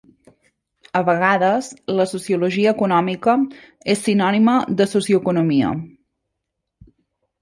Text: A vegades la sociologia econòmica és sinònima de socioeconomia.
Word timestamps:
A 0.99 1.01
vegades 1.09 1.67
la 1.99 2.07
sociologia 2.13 2.73
econòmica 2.77 3.35
és 3.95 4.03
sinònima 4.07 4.57
de 4.81 4.89
socioeconomia. 4.95 5.71